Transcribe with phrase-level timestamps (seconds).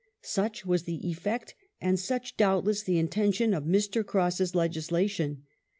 [0.23, 4.03] Such was the effect and such doubtless the intention of Mr.
[4.03, 5.43] Cross's legislation.